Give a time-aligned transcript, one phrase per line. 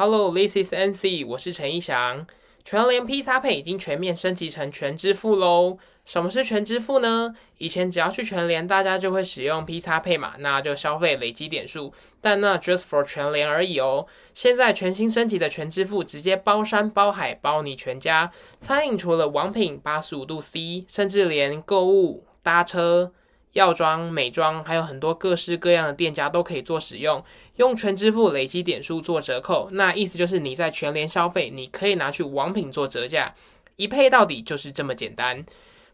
[0.00, 2.24] Hello, this is NC，我是陈一翔。
[2.64, 5.76] 全联 P 叉配已经全面升级成全支付喽。
[6.04, 7.34] 什么是全支付呢？
[7.56, 14.06] 以前只要去全联，大家就会使用 P 叉配嘛，那就消费累积点数，但那 just for 全联而已哦。
[14.32, 18.30] 现在全新升级的全支付，直接包山包海包你全家。
[18.60, 23.12] 餐饮除了王品八十五度 C，甚至连购物、搭车。
[23.52, 27.24] 药妆、美妆，还有很多各式各样的店家都可以做使用，
[27.56, 29.68] 用全支付累积点数做折扣。
[29.72, 33.34] 那意思就是你在全联消费，你可以拿去网品做折价，
[33.76, 35.44] 一配到底就是这么简单。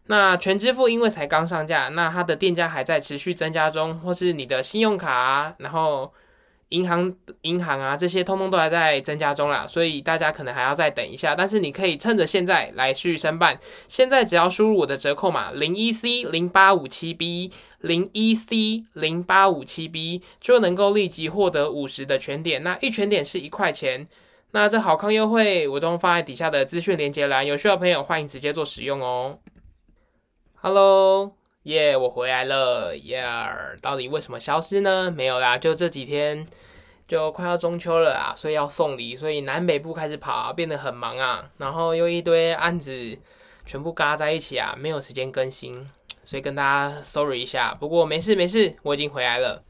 [0.07, 6.13] 那全支付因为才刚上架，那它的店家还在持续增加中，或是你的信用卡，然后。
[6.69, 11.35] 银行、银行啊，这些通通都还在增加中啦，所以大家可能还要再等一下。
[11.35, 22.63] 但是你可以趁着现在来去申办，现在只要输入我的折扣码零一 C 零八五七 B 零一 C 零八五七 B，就能够立即获得五十的全点。
[22.63, 24.07] 那一全点是一块钱。
[24.51, 29.37] 那这好康优惠我都放在底下的资讯连接栏，有需要朋友欢迎直接做使用哦。
[30.55, 31.35] Hello。
[31.65, 33.25] 耶，我回来了耶！
[33.81, 35.09] 到底为什么消失呢？
[35.09, 36.45] 没有啦，就这几天
[37.07, 41.49] 就快要中秋了啊，所以要送礼，所以南北部开始跑，变得很忙啊。
[41.57, 43.17] 然后又一堆案子
[43.65, 45.89] 全部嘎在一起啊，没有时间更新，
[46.23, 47.75] 所以跟大家 sorry 一下。
[47.79, 49.63] 不过没事没事，我已经回来了。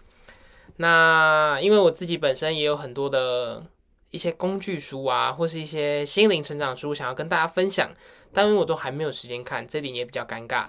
[0.76, 3.64] 那因为我自己本身也有很多的
[4.12, 7.90] 一些工具书啊，或是一些心灵成长书，想要跟大家分享，
[8.34, 10.68] 但因为我都还没有时间看，这点也比较尴尬。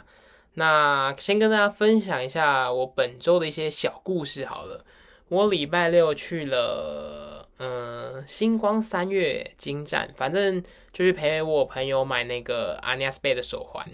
[0.59, 4.85] 那先跟大家分享一下我本周的一些小故事好了。
[5.29, 10.62] 我礼拜六去了，嗯，星光三月金站，反正
[10.93, 13.84] 就是陪我朋友买那个阿尼亚斯贝的手环。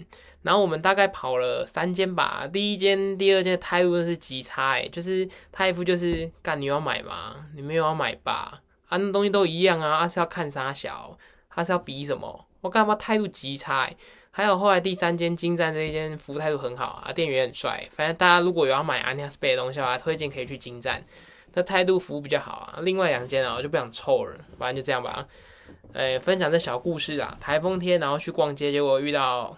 [0.43, 7.45] 然后我们大概跑了三间吧，第一间、第二间态度都是极差，哎，就是他一副就是干你要买吗？
[7.55, 8.61] 你没有要买吧？
[8.87, 11.17] 啊，那东西都一样啊，他是要看啥小，
[11.49, 12.45] 他是要比什么？
[12.61, 13.89] 我干嘛态度极差？
[14.35, 17.87] 还有后来第三间金站这一间服务态度很好啊，店员很帅。
[17.91, 21.03] 反正大家如果有要买 a n i a s p a 的东西的话，推荐可以去金站，
[21.53, 22.79] 那态度服务比较好啊。
[22.81, 25.27] 另外两间啊，我就不想凑了，反正就这样吧。
[25.93, 29.55] 呃，分享这小故事啊，台风天然后去逛街，结果遇到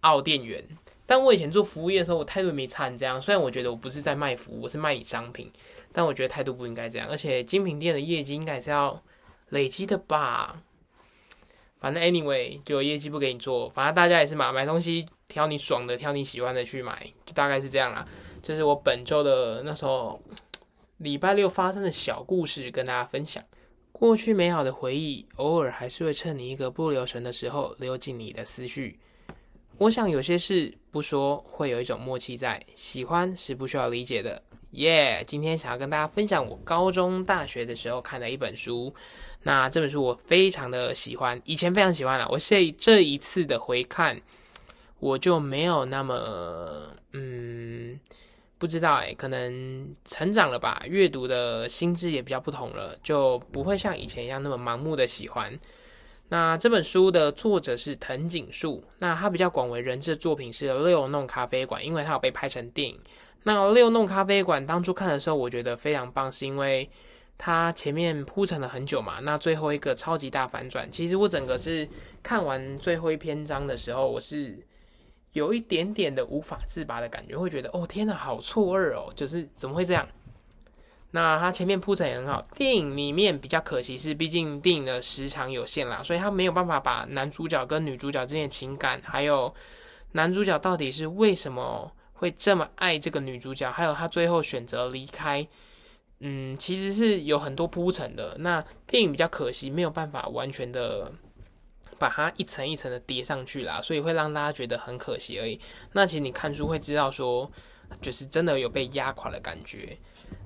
[0.00, 0.64] 澳店员。
[1.04, 3.20] 但我以前做服务业的时候，我态度没差成这样。
[3.20, 5.52] 虽然我觉得我不是在卖服务，我是卖你商品，
[5.92, 7.06] 但我觉得态度不应该这样。
[7.10, 9.02] 而且精品店的业绩应该是要
[9.50, 10.62] 累积的吧。
[11.84, 18.08] 反正 anyway 就业绩不给你做，反正大家也是嘛，买东西挑你爽的，挑你喜欢的去买，就大概是这样啦。
[18.42, 20.18] 这是我本周的那时候
[20.96, 23.44] 礼拜六发生的小故事，跟大家分享。
[23.92, 28.98] 过去美好的回忆，偶尔还是会趁你一个不留神的时候溜进你的思绪。
[29.76, 32.64] 我想有些事不说，会有一种默契在。
[32.74, 34.42] 喜欢是不需要理解的。
[34.74, 35.22] 耶！
[35.26, 38.94] 今天想要跟大家分享我高中、大学的时候看的一本书。
[39.42, 42.26] 那这本书我非常的喜欢，以前非常喜欢了。
[42.30, 44.20] 我这这一次的回看，
[44.98, 47.98] 我就没有那么嗯，
[48.58, 55.58] 不知道哎，可能成长了吧，阅读的心智也比较不同了，就不会像以前一样那么盲目的喜欢。
[56.28, 62.98] 那这本书的作者是藤井树，那他比较广为人知的作品是《六弄咖啡馆》，因为他有被拍成电影。
[63.46, 66.90] 那六弄咖啡馆当初看的时候，我觉得非常棒，是因为
[67.36, 69.20] 它前面铺陈了很久嘛。
[69.20, 71.86] 那最后一个超级大反转，其实我整个是
[72.22, 74.58] 看完最后一篇章的时候，我是
[75.32, 80.08] 有一点点的无法自拔的感觉，会觉得哦天哪，好错愕哦，就是怎么会这样？
[81.10, 89.54] 那它前面铺陈也很好，电影里面比较可惜是，毕竟电影的时长有限啦，所以他没有办法把男主角跟女主角之间的情感，还有
[90.12, 91.92] 男主角到底是为什么。
[92.14, 95.46] 会这么爱这个女主角，还有她最后选择离开，
[96.20, 98.36] 嗯，其实是有很多铺陈的。
[98.38, 101.12] 那电影比较可惜，没有办法完全的
[101.98, 105.60] 把它一层一层的叠上去啦，所以会让大家觉得很可惜而已。
[105.92, 107.50] 那其实你看书会知道说，
[108.00, 109.96] 就是真的有被压垮的感觉。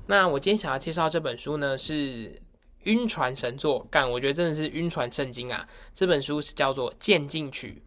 [0.06, 2.40] 那我今天想要介绍这本书呢，是
[2.84, 5.68] 晕船神作，干，我觉得真的是晕船圣经啊！
[5.94, 7.82] 这本书是叫做《渐进曲》。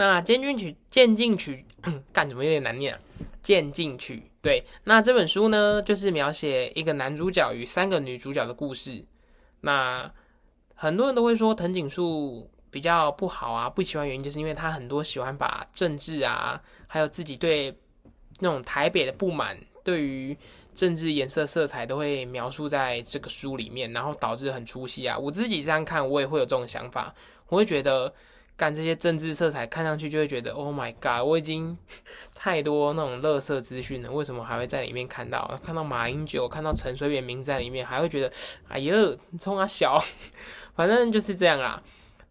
[0.00, 1.62] 那《渐进曲》《渐进曲》
[2.10, 3.00] 干怎么有点难念啊？
[3.42, 9.04] 《渐进曲》对，那这本书呢，就是描写一个男主角与三个女主角的故事。
[9.60, 10.10] 那
[10.74, 17.70] 很多人都会说藤井树比较不好啊，不喜欢原因就是因为他很多喜欢把政治啊，还有自己对
[18.38, 19.54] 那种台北的不满，
[19.84, 20.34] 对于
[20.74, 25.18] 政治颜色色彩都会描述在这个书里面，然后导致很出戏啊。
[25.18, 27.14] 我自己这样看，我也会有这种想法，
[27.48, 28.10] 我会觉得。
[28.60, 31.74] 干这些政治色彩，看上去就会觉得，Oh my god，我已经
[32.36, 35.58] 太多那种垃圾资讯了，为什么还会在里面看到？
[35.64, 38.30] 看到马英九，看到陈水扁名在里面，还会觉得，
[38.68, 39.98] 哎呦，冲啊小，
[40.76, 41.82] 反正就是这样啦。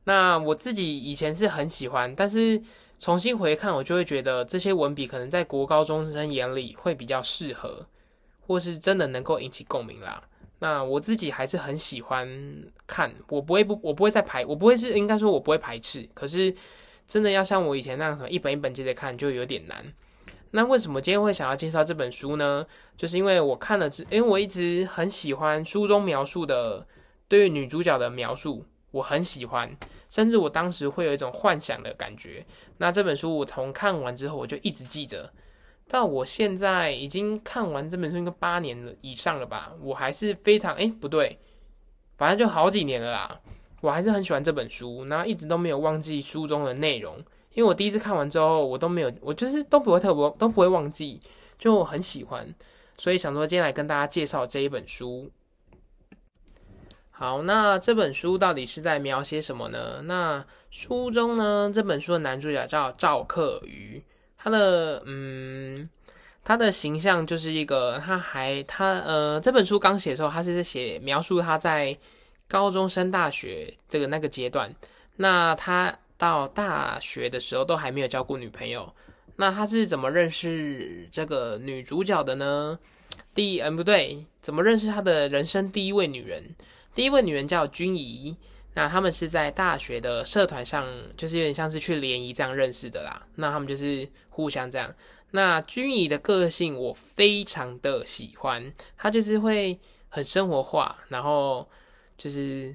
[0.03, 2.61] 那我自己以前是很喜欢，但是
[2.99, 7.87] 重新回看，我就会觉得这些文笔可能在国高中生眼里会比较适合，
[8.45, 10.21] 或是真的能够引起共鸣啦。
[10.59, 12.27] 那我自己还是很喜欢
[12.85, 16.07] 看，我不会不，我不会再排，我不会是应该说，我不会排斥。
[16.13, 16.53] 可是
[17.07, 19.85] 真的要像我以前那样什么一本一本接着看，就有点难。
[20.51, 22.65] 那为什么今天会想要介绍这本书呢？
[22.97, 26.85] 就是因为我看了之，因为我一直很喜欢书中描述的
[27.27, 29.73] 对于女主角的描述，我很喜欢，
[30.09, 32.45] 甚至我当时会有一种幻想的感觉。
[32.79, 35.31] 那这本书我从看完之后，我就一直记着。
[35.91, 41.39] 但我现在已经看完这本书应该八年了以上了吧，我还是非常哎不对，
[42.15, 43.41] 反正就好几年了啦，
[43.81, 47.17] 我还是很喜欢这本书，然后一直都没有忘记书中的内容，
[47.55, 51.19] 因为我第一次看完之后，我都没有，我就是都不会特别都不会忘记，
[51.57, 52.47] 就很喜欢，
[52.95, 55.31] 所以想说今天来跟大家介绍这一本书。
[57.09, 60.01] 好，那这本书到底是在描写什么呢？
[60.03, 64.03] 那书中呢，这本书的男主角叫赵克瑜。
[64.41, 65.89] 他的嗯，
[66.45, 71.95] 他的形象就是一个，他还他呃，这本书刚写的时候，他是在写描述他在
[72.47, 74.73] 高中升大学这个那个阶段。
[75.17, 78.89] 那他到大学的时候都还没有交过女朋友。
[79.35, 82.79] 那他是怎么认识这个女主角的呢？
[83.35, 86.55] 第嗯不对，怎么认识他的人生第一位女人？
[86.95, 88.35] 第一位女人叫君怡。
[88.79, 90.87] 那他们是在大学的社团上，
[91.17, 93.27] 就是有点像是去联谊这样认识的啦。
[93.35, 94.89] 那他们就是互相这样。
[95.31, 99.77] 那君怡的个性我非常的喜欢，她就是会
[100.07, 101.67] 很生活化，然后
[102.17, 102.73] 就是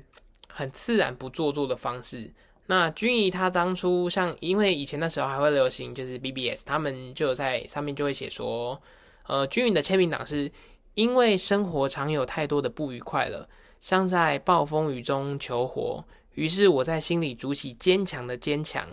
[0.50, 2.30] 很自然不做作的方式。
[2.66, 8.78] 那君怡她当初像，因为以前那时候还会流行就是 BBS，他们就在上面就会写说，
[9.26, 10.52] 呃，君怡的签名档是
[10.96, 13.48] 因为生活常有太多的不愉快了。
[13.84, 16.02] 像在暴风雨中求活，
[16.36, 18.88] 于是我在心里筑起坚强的坚强，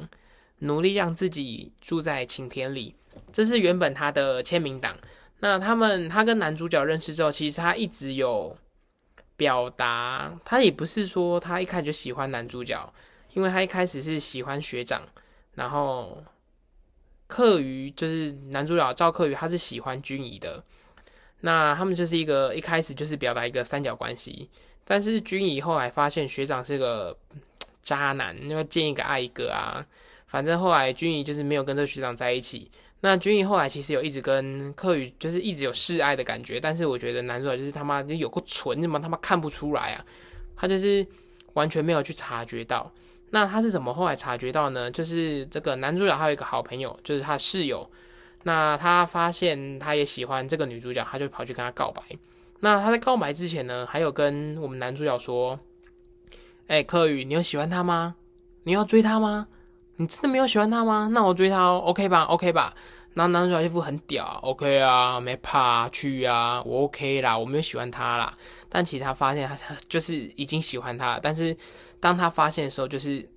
[0.60, 2.94] 努力让自己住在晴天里。
[3.32, 4.98] 这是原本他的签名档。
[5.40, 8.54] 那他们，他跟男主角认识之后，其实他一直有
[9.38, 12.94] 表达，他也不是说他一开始就喜欢男主角，
[13.32, 15.04] 因为他一开始是喜欢学长，
[15.54, 16.22] 然后
[17.28, 20.62] 课余就是男主角赵课余，他是喜欢君怡的。
[21.40, 24.50] 那他们就是一个一开始就是表达一个三角关系。
[24.86, 27.18] 但是君怡后来发现学长是个
[27.82, 29.86] 渣男，因为见一个爱一个啊。
[30.28, 32.70] 反正后来君怡就是没有跟这个学长在一起。
[33.02, 36.60] 那君怡后来其实有一直跟柯宇，就是一直有示爱的感觉。
[36.60, 40.06] 但是我觉得男主角就是他妈有个蠢，怎么他妈看不出来啊？
[40.56, 41.06] 他就是
[41.54, 42.92] 完全没有去察觉到。
[43.32, 44.92] 那他是怎么后来察觉到呢？
[44.92, 47.90] 就是这个男主角还有一个好朋友，就是他室友。
[48.44, 52.02] 那他发现他也喜欢这个女主角，他就跑去跟他告白。
[52.62, 55.60] 那他在告白之前呢，还有跟我们男主角说
[56.68, 58.16] ：“哎，柯宇，你有喜欢他吗？
[58.64, 59.48] 你要追他吗？
[59.98, 61.10] 你真的没有喜欢他吗？
[61.12, 62.74] 那我追他哦，OK 吧？OK 吧？”
[63.14, 68.38] 那男主角一副很屌，OK 啊，没怕，去啊，我 OK 啦，我没有喜欢他啦。
[68.70, 71.58] 但其实他发现他就是已经喜欢他了，但是
[72.00, 73.28] 当他发现的时候，就是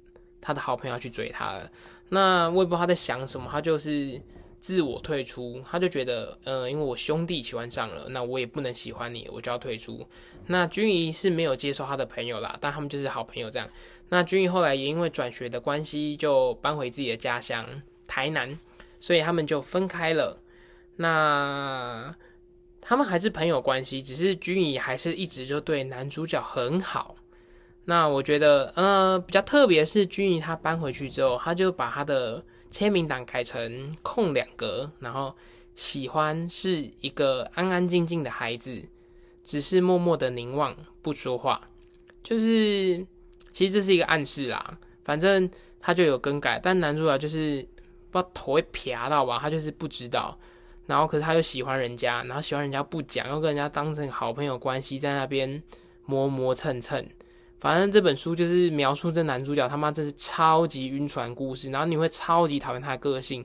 [0.41, 1.69] 他的好朋友去追他了。
[2.11, 4.21] 那我也不知道他在想什么，他就是。
[4.64, 10.08] 自我退出，他就觉得，呃，因为我兄弟喜欢上了，那我也不能喜欢你，我就要退出。
[10.46, 13.69] 那君怡是没有接受他的朋友啦，但他们就是好朋友这样。
[14.08, 18.59] 那君怡后来也因为转学的关系，就搬回自己的家乡台南，
[19.00, 20.40] 所以他们就分开了。
[20.97, 22.16] 那
[22.80, 27.16] 他们还是朋友关系，只是君怡还是一直就对男主角很好。
[27.85, 32.42] 那我觉得，呃，比较特别是君怡他搬回去之后，他就把他的。
[32.75, 35.33] 签名档改成空两格，然后
[35.76, 38.83] 喜欢是一个安安静静的孩子，
[39.45, 41.69] 只是默默的凝望不说话，
[42.25, 43.07] 就是
[43.52, 44.76] 其实这是一个暗示啦。
[45.04, 47.62] 反正他就有更改，但男主角就是
[48.11, 50.37] 不知道头会撇到吧，他就是不知道。
[50.87, 55.62] 然后可是他又喜欢人家，然后喜欢人家不讲，又跟人家当成好朋友关系，在那边
[56.07, 57.07] 磨磨蹭蹭。
[57.64, 63.42] 反正这本书就是描述这男主角他妈真是超级晕船故事，然后你会超级讨厌他的个性。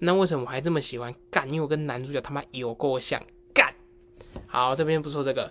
[0.00, 1.48] 那为什么我还这么喜欢干？
[1.48, 3.18] 因为我跟男主角他妈有够像
[3.54, 3.72] 干。
[4.46, 5.50] 好，这边不说这个。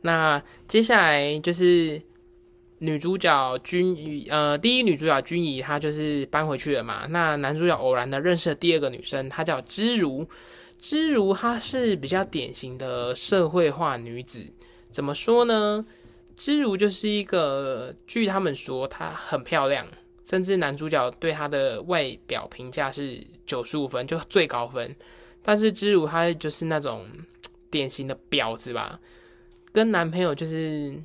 [0.00, 2.00] 那接下来就是
[2.78, 7.04] 女主角君怡，呃，第一女主角君怡她就是搬回去了嘛。
[7.10, 10.26] 那男主角偶然的认识了第二个女生，她叫知如。
[10.78, 14.42] 知如她是比较典型的社会化女子，
[14.90, 15.84] 怎么说呢？
[16.44, 19.86] 知如就是一个，据他们说她很漂亮，
[20.24, 24.92] 甚至男主角对她的外表评价是九十五分，就最高分。
[25.40, 27.06] 但是知如她就是那种
[27.70, 28.98] 典型的婊子吧，
[29.70, 31.00] 跟男朋友就是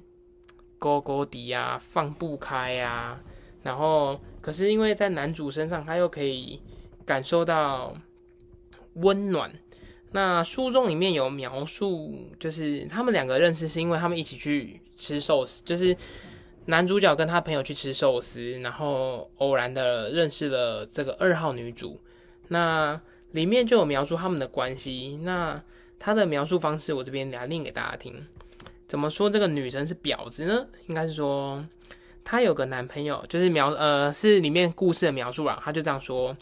[0.79, 3.21] 勾勾底啊，放不开啊。
[3.61, 6.59] 然后，可是因为在男主身上，他又可以
[7.05, 7.95] 感受到
[8.95, 9.53] 温暖。
[10.11, 15.95] 那书中里面有描述，就是他们两个认识是因为他们一起去吃寿司，就是
[16.65, 21.99] 男主角跟他朋友去吃寿司，然后偶然的认识了这个二号女主。
[22.47, 22.99] 那
[23.31, 25.19] 里面就有描述他们的关系。
[25.23, 25.61] 那
[25.99, 28.13] 他的描述方式，我这边来念给大家听。
[28.87, 30.65] 怎么说这个女生是婊子呢？
[30.87, 31.63] 应该是说。
[32.29, 35.57] 她有个男朋友，就是描呃是里面故事的描述啊。
[35.63, 36.35] 她就这样说：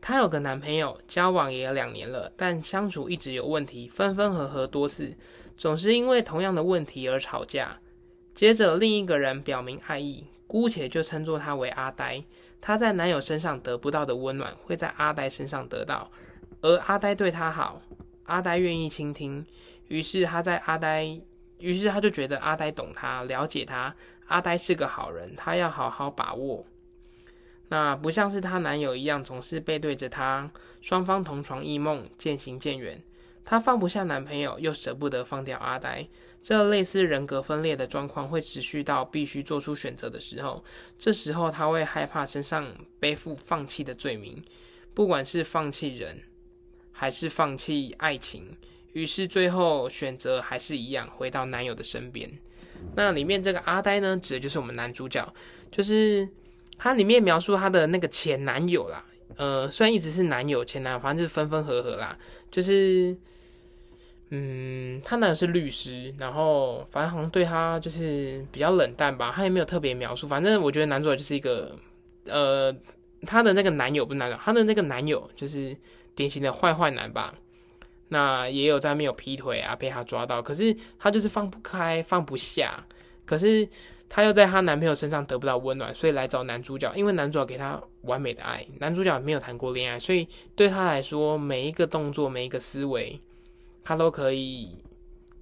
[0.00, 5.14] 她有个男朋友，交往也有两年了，但相处一直有问题，分分合合多次，
[5.56, 7.78] 总是因为同样的问题而吵架。
[8.34, 12.24] 接着另一个人表明爱意，姑且就称作他为阿呆。
[12.60, 16.10] 她在男友身上得不到的温暖，会在阿呆身上得到，
[16.62, 17.82] 而阿呆对她好，
[18.24, 19.44] 阿呆愿意倾听，
[19.88, 21.20] 于是她在阿呆，
[21.58, 23.94] 于是她就觉得阿呆懂她，了解她。
[24.28, 26.64] 阿呆是个好人，她要好好把握。
[27.70, 30.50] 那不像是她男友一样，总是背对着她，
[30.82, 33.02] 双方同床异梦，渐行渐远。
[33.44, 36.06] 她放不下男朋友，又舍不得放掉阿呆。
[36.42, 40.64] 这类似人格分裂的状况会持续到必须做出选择的时候。
[40.98, 42.66] 这时候，她会害怕身上
[42.98, 44.42] 背负放弃的罪名，
[44.92, 46.22] 不管是放弃人，
[46.92, 48.56] 还是放弃爱情。
[48.94, 52.28] 于是，最后选择还是一样，回到男友的身边。
[52.96, 55.32] 那里面这个阿呆呢，指的就是我们男主角，
[55.70, 56.28] 就是
[56.82, 59.04] 他里面描述他的那个前男友啦。
[59.36, 62.16] 呃，虽然一直是男友、前男友，反正就是分分合合啦。
[62.50, 63.14] 就是，
[64.30, 69.30] 嗯，他男友是律师，然后反正好像对他就是比较冷淡吧。
[69.36, 71.76] 他也没有特别描述，反正我觉得男主角就是一个，
[72.24, 72.74] 呃，
[73.26, 75.76] 他的那个男友不是男友，他的那个男友就是
[76.14, 77.34] 典型的坏坏男吧。
[78.08, 82.84] 那也有在没有劈腿啊，被他抓到，可是她就是放不开，放不下。
[83.30, 83.68] 可是
[84.08, 88.66] 她又在她男朋友身上得不到温暖，所以来找男主角，因为男主角给她完美的爱。
[88.80, 93.20] 男主角没有谈过恋爱，所以对她来说，每一个动作、每一个思维，
[93.84, 94.76] 她都可以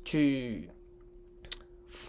[0.04, 0.68] 去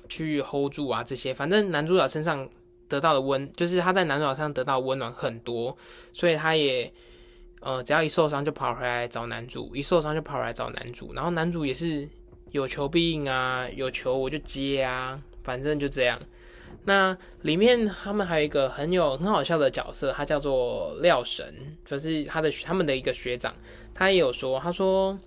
[0.10, 1.02] 去 hold 住啊。
[1.02, 2.50] 这些反正男主角身上
[2.90, 5.78] 得到的温，就是他在男主角身上得到温暖很多，
[6.12, 6.92] 所以他也。
[7.62, 12.08] 呃，只要一受伤就跑回来找男主，一受伤就跑回来找男主，然后男主也是
[12.52, 16.20] 有求必应啊，有求我就接啊，反正就这样。
[16.86, 23.54] 那里面他们还有一个很有很好笑的角色，他叫做廖神，就是他的他们的一个学长，
[23.94, 25.18] 他也有说，他说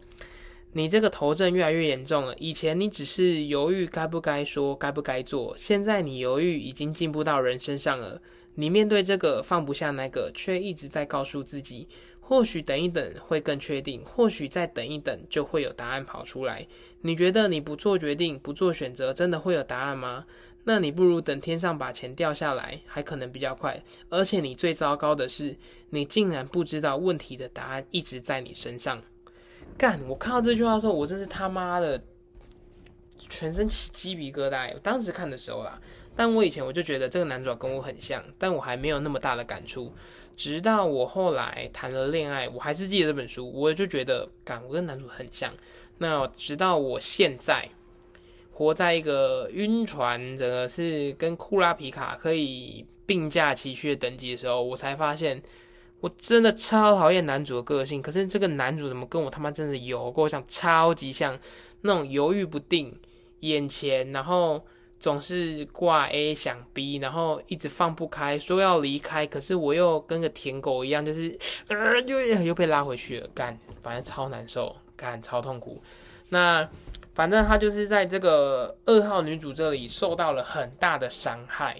[0.72, 8.20] 你这个头症越来越严重了，以前你只是犹豫该不该说，该不该做，现在你犹豫已经进步到人身上了，
[8.54, 11.88] 你面对这个放不下那个，却一直在告诉自己。
[12.32, 16.66] 或许等一等会更确定，或许再等一等就会有答案跑出来。
[17.02, 20.24] 你觉得你不做决定、不做选择，真的会有答案吗？
[20.64, 23.78] 那你不如等天上把钱掉下来，还可能比较快。
[24.08, 25.54] 而且你最糟糕的是，
[25.90, 29.02] 你竟然不知道问题的答案一直在你身上。
[29.76, 30.00] 干！
[30.08, 32.02] 我看到这句话的时候，我真是他妈的
[33.18, 34.72] 全身起鸡皮疙瘩。
[34.72, 35.78] 我当时看的时候啦。
[36.14, 39.92] 但我以前我就觉得这个男主角跟我很像，但我还没有那么大的感触。
[40.36, 45.52] 直到我后来谈了恋爱，我还是记得这本书，我就觉得，感我跟男主很像。
[45.98, 47.68] 那直到我现在
[48.50, 55.40] 活在一个晕船，整个是跟库拉皮卡可以并驾齐驱的等级的时候，我才发现，
[56.00, 58.00] 我真的超讨厌男主的个性。
[58.00, 61.38] 可是这个男主怎么跟我他妈真的有过像，超级像
[61.82, 62.98] 那种犹豫不定，
[63.40, 64.62] 眼前然后。
[65.02, 75.82] 总是挂 A 想 B，然后一直放不开，说要离开，可是我又跟个舔狗一样，就是呃，又又被拉回去了，干，反正超难受，干超痛苦。
[76.28, 76.66] 那
[77.16, 81.76] 反正他就是在这个二号女主这里受到了很大的伤害。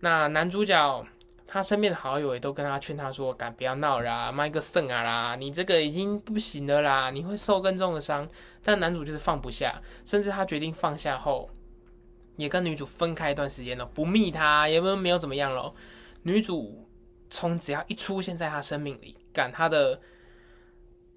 [0.00, 1.06] 那男主角
[1.46, 8.28] 他身边的好友也都跟他劝他说：“干不要闹啦，卖个肾啊啦，你这个已经不行了啦，你会受更重的伤。”
[8.62, 11.48] 但男主就是放不下，甚至他决定放下后。
[12.40, 15.72] 也跟女主分开一段时间了，不密她，也没没有怎么样了。
[16.22, 16.88] 女主
[17.28, 20.00] 从只要一出现在他生命里，赶他的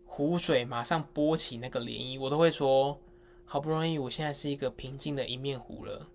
[0.06, 3.02] 湖水马上波起那个涟漪，我都会说：
[3.46, 6.08] 好不容易，我现在是一个平静的一面湖了。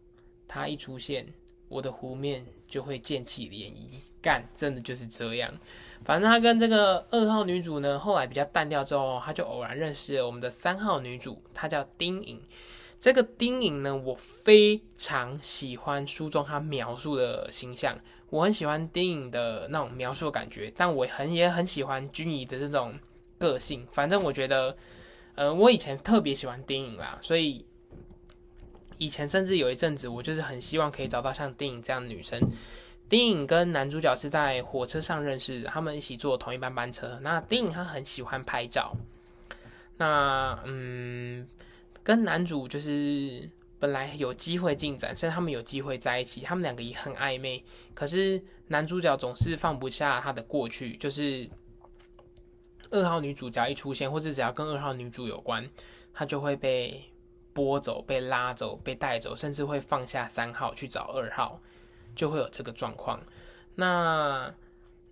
[0.46, 1.26] 他一出现，
[1.68, 3.88] 我的湖面就会溅起涟漪。
[4.20, 5.52] 干，真的就是这样。
[6.04, 12.40] 反正他跟这个二号女主呢，后来比较淡掉之后，他就偶然认识了我们的三号女主，她叫丁颖。
[13.00, 17.96] 这个丁颖呢，我非常喜欢书中他描述的形象，
[18.28, 22.98] 我很喜欢丁颖的那种描述的感觉，但我很也很喜欢君怡的这种
[23.38, 23.86] 个性。
[23.92, 24.76] 反正我觉得，
[25.36, 27.64] 呃，我以前特别喜欢丁颖啦，所以
[28.98, 32.40] 以前甚至有一阵子，我就是很希望可以找到像丁颖这样的女生。
[33.08, 37.16] 丁颖跟男主角是在火车上认识，他们一起坐同一班班车。
[37.22, 38.92] 那丁颖他很喜欢拍照，
[39.98, 41.46] 那嗯。
[42.08, 43.46] 跟男主就是
[43.78, 47.62] 本来有机会进展，甚至他们有机会在一起，他们两个也很暧昧。
[47.92, 51.46] 可是男主角总是放不下他的过去，就是
[52.88, 55.68] 二号女主角一出现，或者只要跟二号女主有关，
[56.14, 57.04] 他就会被
[57.52, 61.60] 拨走、被拉走、被带走，甚至会放下三号去找二号，
[62.16, 63.20] 就会有这个状况。
[63.74, 64.50] 那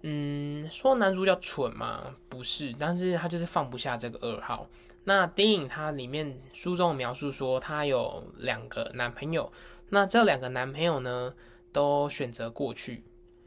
[0.00, 2.16] 嗯，说男主角蠢吗？
[2.30, 4.66] 不是，但是他就是放不下这个二号。
[5.08, 9.52] 那电影它里面书中描述说，她有两个男朋友，
[9.88, 11.32] 那这两个男朋友呢
[11.70, 13.04] 都选择过去，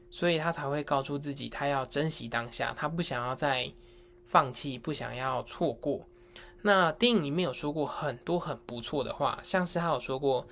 [0.10, 3.70] 所以她才会告诉自己，她要珍惜当下，她不想要再
[4.26, 6.08] 放弃，不想要错过。
[6.62, 10.48] 那电影里面有说过很多很不错的话，像是他有说过，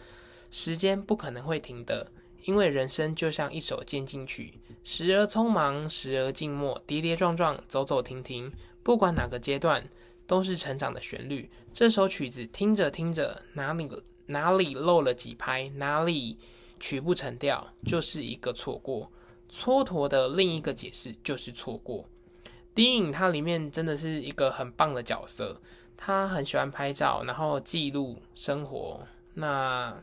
[0.51, 2.11] 时间不可能会停的，
[2.43, 8.51] 因为人生就像一首渐进曲，时而匆忙，时而静默，跌跌撞撞，走走停停，
[8.83, 9.87] 不管哪个阶段。
[10.27, 11.49] 都是成长的旋律。
[11.73, 13.89] 这首曲子听着听着，哪里
[14.27, 16.37] 哪里漏了几拍，哪里
[16.79, 19.09] 曲不成调，就是一个错过。
[19.49, 22.05] 蹉跎的另一个解释就是错过。
[22.75, 25.59] 电影它里面真的是一个很棒的角色，
[25.95, 28.99] 他很喜欢拍照，然后记录生活。
[29.35, 29.97] 那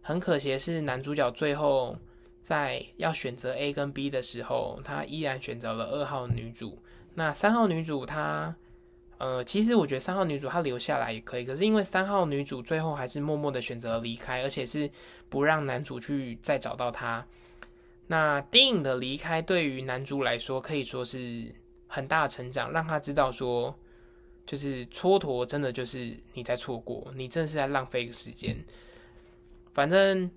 [0.00, 1.98] 很可惜的是，男主角最后
[2.40, 6.78] 在要选择 A 跟 B 的时候，他依然选择了二号女主。
[7.14, 8.54] 那三号女主她。
[9.20, 14.90] 呃，其实我觉得三号女主她留下来也可以，可是因为三号女主最后还是默默的选择离开，而且是
[15.28, 17.26] 不让男主去再找到她。
[18.06, 21.54] 那电影的离开对于男主来说可以说是
[21.86, 23.78] 很大的成长，让他知道说，
[24.46, 28.56] 就是蹉跎真的就是你在错过，你真的是在浪费时间。
[29.74, 30.30] 反正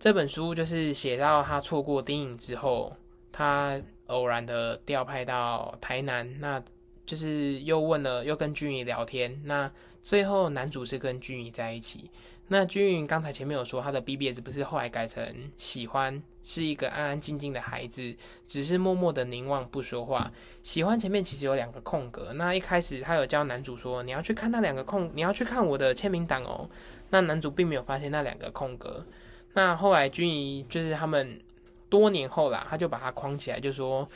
[0.00, 2.96] 这本书就是写到他错过电影之后，
[3.30, 6.60] 他偶然的调派到台南那。
[7.06, 9.40] 就是又问了，又跟君怡聊天。
[9.44, 9.70] 那
[10.02, 12.10] 最后男主是跟君怡在一起。
[12.48, 18.14] 那君怡刚才前面有说，他的 BBS 不是后来改成喜欢是一个安安静静的孩子，
[18.46, 20.30] 只是默默的凝望不说话。
[20.62, 22.34] 喜欢前面其实有两个空格。
[22.34, 26.68] 那一开始他有教男主说，你要去看那两个空，你要去看我的签名档哦。
[27.08, 29.06] 那男主并没有发现那两个空格。
[29.54, 31.40] 那后来君怡就是他们
[31.88, 34.06] 多年后啦，他就把它框起来，就说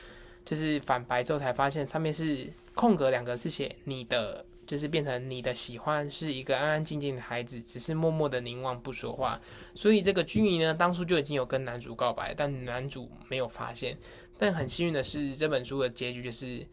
[0.44, 2.52] 就是反白之后才发现上面是。
[2.78, 9.40] 空格两个是写你的，就是变成你的喜欢是一个安安静静的孩子，只是默默的凝望不说话。
[9.74, 13.98] 所以这个君怡呢，当初就已经有跟男主告白，但男主没有发现。
[14.38, 16.64] 但很幸运的是，这本书的结局就是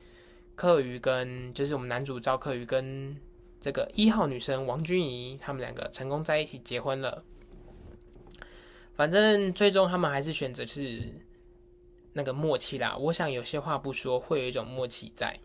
[0.53, 3.19] 柯宇跟就是我们男主赵柯宇跟
[3.59, 7.23] 这个一号女生王君怡他们两个成功在一起结婚了。
[8.93, 11.01] 反正最终他们还是选择是
[12.13, 12.95] 那个默契啦。
[12.95, 15.35] 我想有些话不说，会有一种默契在。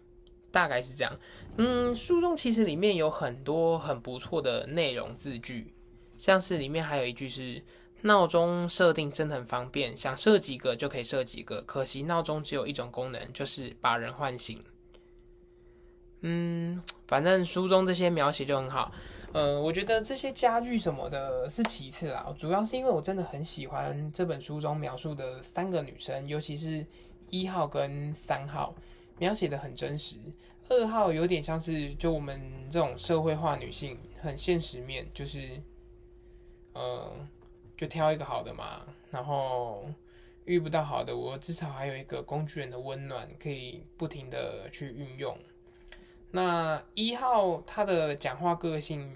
[0.52, 1.16] 大概是这样，
[1.58, 5.72] 嗯，书中其实里面有很多很不错的内容字句，
[6.18, 7.62] 像是里面还有一句是
[8.02, 14.62] 闹钟设定真的很方便，想设几个就可以设几个，可惜闹钟只有一种功能，就是把人唤醒。
[16.22, 18.92] 嗯，反正书中这些描写就很好，
[19.32, 26.84] 呃，我觉得这些家具什么的是其次啦，主要是因为我真的很喜欢这本书中描述的三个女生，尤其是
[27.28, 28.74] 一号跟三号。
[29.20, 30.16] 描写的很真实，
[30.68, 35.62] 二号有点像是就我们这种社会化女性，很现实面，就是，
[36.72, 37.12] 呃，
[37.76, 38.80] 就挑一个好的嘛，
[39.12, 39.84] 然后
[40.46, 45.38] 遇不到好的，我至少还有一个工具人的温暖，可以不停的去运用。
[46.32, 49.14] 那一号他的讲话个性。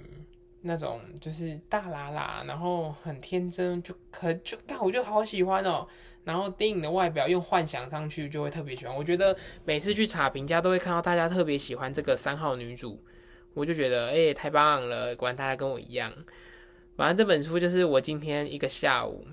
[0.66, 5.86] 那种就是大啦啦，然后很天真，就可就但我就好喜欢哦。
[6.24, 8.96] 然后电影的外表用幻想上去，就会特别喜欢。
[8.96, 13.02] 我觉得每次去查评价，都会看到大家特别喜欢这个三号女主，
[13.52, 16.12] 我就觉得哎太棒了，果然大家跟我一样。
[16.96, 19.26] 反正这本书就是我今天一个下午，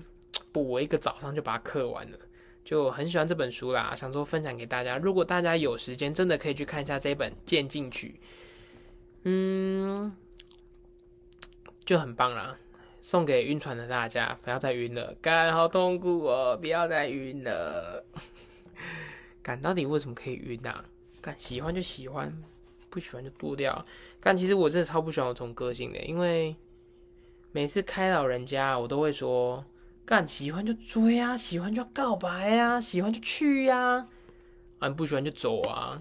[0.52, 2.18] 不我一个早上就把它刻完了，
[2.64, 4.98] 就很喜欢这本书啦，想说分享给大家。
[4.98, 8.20] 如果大家有时间，真的可以去看一下这本《渐进曲》，
[9.24, 10.16] 嗯。
[11.84, 12.56] 就很棒啦，
[13.02, 18.04] 送给晕船的大家，不要再晕了，干好痛苦哦，不要再晕了。
[19.42, 20.84] 干到底为什么可以晕啊？
[21.20, 22.32] 干喜欢就喜欢，
[22.88, 23.84] 不喜欢就剁掉。
[24.20, 26.54] 干其实我真的超不喜欢我这种个性的，因为
[27.50, 29.64] 每次开导人家，我都会说：
[30.06, 34.06] 干喜欢就追啊，喜欢就要告白啊，喜欢就去呀，
[34.78, 36.00] 啊不喜欢就走啊。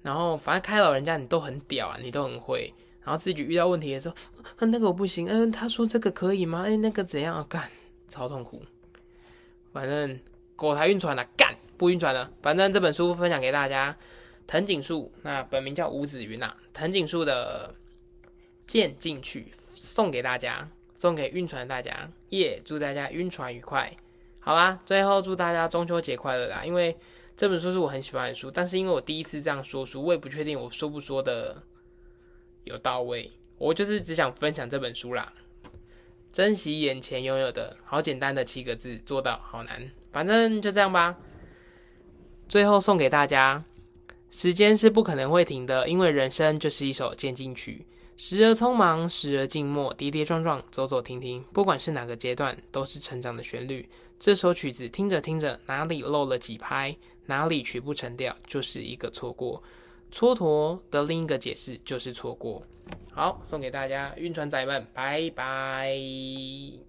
[0.00, 2.72] 然后反正开导人家，你都很屌啊，你都很会。
[3.08, 4.14] 然后自己遇到问题的时候，
[4.58, 6.64] 嗯那个我不行，嗯，他说这个可以吗？
[6.66, 7.66] 哎，那个怎样干？
[8.06, 8.62] 超痛苦。
[9.72, 10.20] 反正
[10.54, 12.30] 狗台晕船了，干不晕船了。
[12.42, 13.96] 反正这本书分享给大家，
[14.46, 17.74] 藤井树，那本名叫吴子云呐，藤井树的
[18.66, 22.60] 剑进去送给大家，送给晕船大家，耶！
[22.62, 23.90] 祝大家晕船愉快。
[24.38, 26.62] 好啦，最后祝大家中秋节快乐啦！
[26.62, 26.94] 因为
[27.38, 31.56] 这本书是我很喜欢的书，但是因为我第一次这样说书，我也不确定我说不说的。
[32.68, 35.32] 有到位，我就是只想分享这本书啦。
[36.30, 39.90] 珍惜眼前拥有的，好简单的七个字，做到好难。
[40.12, 41.16] 反正就这样吧。
[42.48, 43.64] 最后送给大家：
[44.30, 51.42] 时间是不可能会停的，因为人生就是一首渐进曲，时而匆忙，时而静默，跌跌撞撞，走走停停。
[51.52, 53.88] 不管是哪个阶段，都是成长的旋律。
[54.20, 56.94] 这首曲子听着听着，哪里漏了几拍，
[57.26, 59.62] 哪里曲不成调，就是一个错过。
[60.12, 62.62] 蹉跎的另一个解释就是错过。
[63.12, 66.87] 好，送给大家晕船仔们，拜拜。